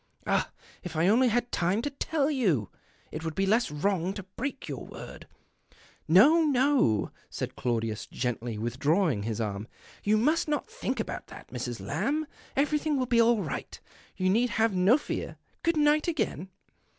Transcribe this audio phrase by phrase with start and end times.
[0.25, 0.49] Ah,
[0.81, 2.71] if I only had time to tell you!
[3.11, 5.27] It would be less wrong to l)reak your word
[6.07, 9.67] ""No, no," said Claudius, gently withdraw ing his arm,"
[10.03, 11.85] you must not think about this, Mrs.
[11.85, 12.25] Lamb.
[12.55, 13.79] Everything will be all right.
[14.17, 15.37] You need have no fear.
[15.61, 16.49] Good night again."